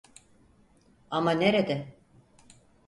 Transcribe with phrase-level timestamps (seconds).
[1.11, 1.97] Ama nerede?